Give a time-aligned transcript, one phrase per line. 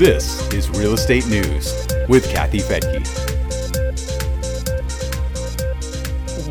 [0.00, 3.06] This is Real Estate News with Kathy Fettke.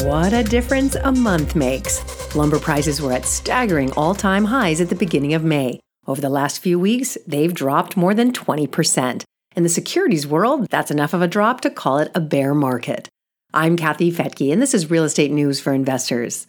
[0.06, 2.36] What a difference a month makes.
[2.36, 5.80] Lumber prices were at staggering all time highs at the beginning of May.
[6.06, 9.24] Over the last few weeks, they've dropped more than 20%.
[9.56, 13.10] In the securities world, that's enough of a drop to call it a bear market.
[13.52, 16.46] I'm Kathy Fettke, and this is Real Estate News for Investors.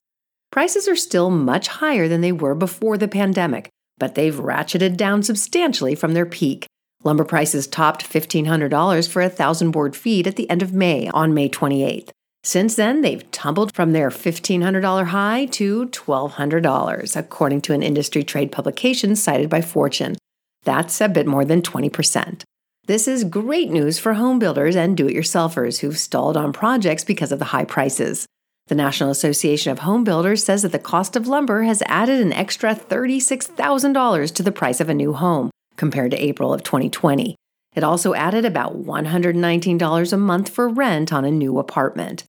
[0.52, 5.22] Prices are still much higher than they were before the pandemic, but they've ratcheted down
[5.22, 6.66] substantially from their peak.
[7.02, 11.32] Lumber prices topped $1,500 for a thousand board feet at the end of May on
[11.32, 12.10] May 28th.
[12.42, 18.52] Since then, they've tumbled from their $1,500 high to $1,200, according to an industry trade
[18.52, 20.16] publication cited by Fortune.
[20.64, 22.42] That's a bit more than 20%.
[22.86, 27.04] This is great news for home builders and do it yourselfers who've stalled on projects
[27.04, 28.26] because of the high prices.
[28.68, 32.32] The National Association of Home Builders says that the cost of lumber has added an
[32.32, 37.34] extra $36,000 to the price of a new home compared to April of 2020.
[37.74, 42.24] It also added about $119 a month for rent on a new apartment.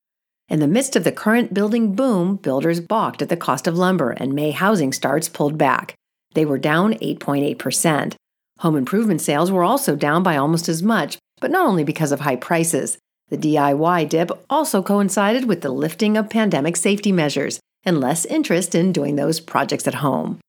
[0.48, 4.12] In the midst of the current building boom, builders balked at the cost of lumber
[4.12, 5.96] and May housing starts pulled back.
[6.34, 8.16] They were down 8.8%.
[8.60, 12.22] Home improvement sales were also down by almost as much, but not only because of
[12.22, 12.98] high prices.
[13.28, 18.76] The DIY dip also coincided with the lifting of pandemic safety measures and less interest
[18.76, 20.40] in doing those projects at home.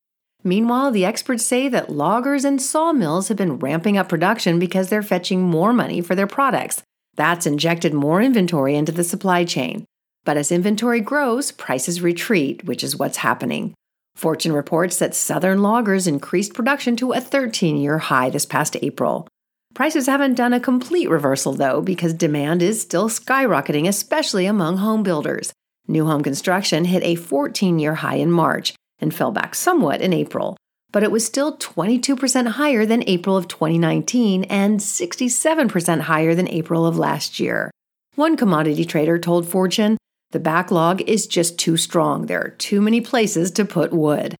[0.45, 5.03] Meanwhile, the experts say that loggers and sawmills have been ramping up production because they're
[5.03, 6.83] fetching more money for their products.
[7.15, 9.85] That's injected more inventory into the supply chain.
[10.25, 13.75] But as inventory grows, prices retreat, which is what's happening.
[14.17, 19.29] Fortune reports that Southern loggers increased production to a 13 year high this past April.
[19.75, 25.03] Prices haven't done a complete reversal, though, because demand is still skyrocketing, especially among home
[25.03, 25.53] builders.
[25.89, 30.15] New home construction hit a 14 year high in March and fell back somewhat in
[30.15, 30.57] April,
[30.93, 36.87] but it was still 22% higher than April of 2019 and 67% higher than April
[36.87, 37.71] of last year.
[38.15, 39.99] One commodity trader told Fortune
[40.31, 42.27] the backlog is just too strong.
[42.27, 44.35] There are too many places to put wood.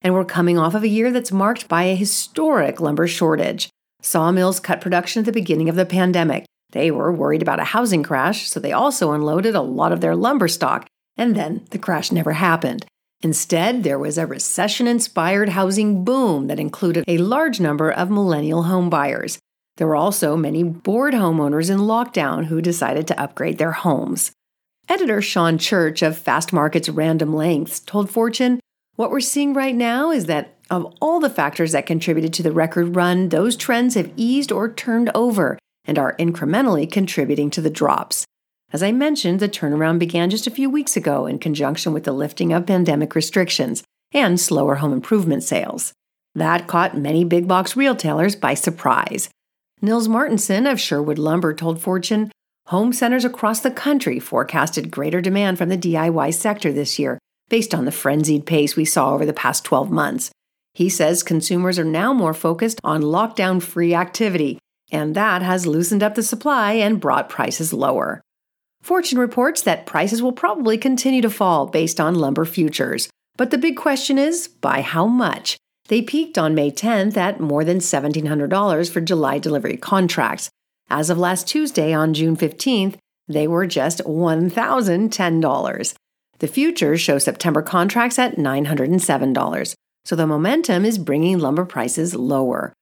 [0.00, 3.68] And we're coming off of a year that's marked by a historic lumber shortage.
[4.00, 6.46] Sawmills cut production at the beginning of the pandemic.
[6.70, 10.14] They were worried about a housing crash, so they also unloaded a lot of their
[10.14, 10.86] lumber stock,
[11.16, 12.86] and then the crash never happened.
[13.20, 18.64] Instead, there was a recession inspired housing boom that included a large number of millennial
[18.64, 19.38] home buyers.
[19.76, 24.30] There were also many bored homeowners in lockdown who decided to upgrade their homes.
[24.88, 28.60] Editor Sean Church of Fastmarkets Random Lengths told Fortune,
[28.94, 32.52] What we're seeing right now is that of all the factors that contributed to the
[32.52, 37.70] record run, those trends have eased or turned over and are incrementally contributing to the
[37.70, 38.24] drops.
[38.70, 42.12] As I mentioned, the turnaround began just a few weeks ago in conjunction with the
[42.12, 45.92] lifting of pandemic restrictions and slower home improvement sales.
[46.34, 49.30] That caught many big box retailers by surprise.
[49.80, 52.30] Nils Martinson of Sherwood Lumber told Fortune
[52.66, 57.18] Home centers across the country forecasted greater demand from the DIY sector this year,
[57.48, 60.30] based on the frenzied pace we saw over the past 12 months.
[60.74, 64.58] He says consumers are now more focused on lockdown free activity,
[64.92, 68.20] and that has loosened up the supply and brought prices lower.
[68.82, 73.08] Fortune reports that prices will probably continue to fall based on lumber futures.
[73.36, 75.56] But the big question is by how much?
[75.88, 80.50] They peaked on May 10th at more than $1,700 for July delivery contracts.
[80.90, 82.96] As of last Tuesday on June 15th,
[83.26, 85.94] they were just $1,010.
[86.38, 89.74] The futures show September contracts at $907,
[90.04, 92.72] so the momentum is bringing lumber prices lower.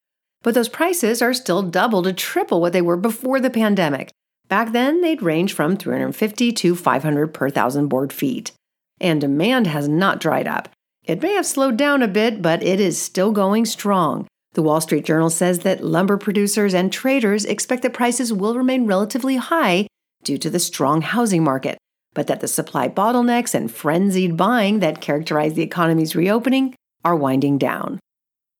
[0.43, 4.11] But those prices are still double to triple what they were before the pandemic.
[4.49, 8.53] Back then, they'd range from 350 to 500 per thousand board feet.
[9.01, 10.69] And demand has not dried up.
[11.05, 14.27] It may have slowed down a bit, but it is still going strong.
[14.55, 18.87] The Wall Street Journal says that lumber producers and traders expect that prices will remain
[18.87, 19.87] relatively high
[20.25, 21.77] due to the strong housing market,
[22.15, 26.75] but that the supply bottlenecks and frenzied buying that characterize the economy's reopening
[27.05, 28.01] are winding down.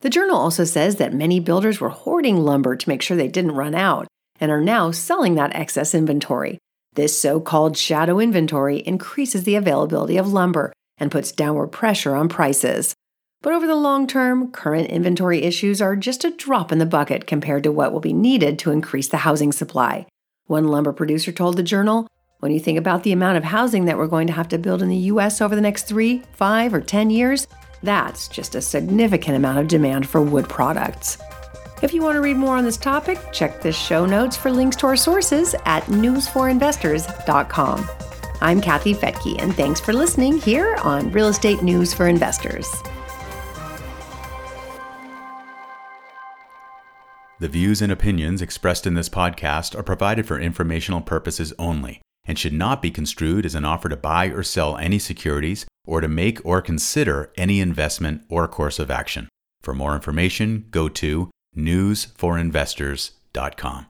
[0.01, 3.53] The journal also says that many builders were hoarding lumber to make sure they didn't
[3.53, 4.07] run out
[4.41, 6.59] and are now selling that excess inventory.
[6.95, 12.29] This so called shadow inventory increases the availability of lumber and puts downward pressure on
[12.29, 12.95] prices.
[13.43, 17.27] But over the long term, current inventory issues are just a drop in the bucket
[17.27, 20.07] compared to what will be needed to increase the housing supply.
[20.47, 22.09] One lumber producer told the Journal
[22.41, 24.83] When you think about the amount of housing that we're going to have to build
[24.83, 25.41] in the U.S.
[25.41, 27.47] over the next three, five, or 10 years,
[27.83, 31.19] that's just a significant amount of demand for wood products.
[31.83, 34.77] If you want to read more on this topic, check the show notes for links
[34.77, 37.91] to our sources at newsforinvestors.com.
[38.41, 42.67] I'm Kathy Fettke, and thanks for listening here on Real Estate News for Investors.
[47.41, 52.39] The views and opinions expressed in this podcast are provided for informational purposes only and
[52.39, 56.09] should not be construed as an offer to buy or sell any securities or to
[56.09, 59.29] make or consider any investment or course of action.
[59.61, 63.85] For more information, go to newsforinvestors.com.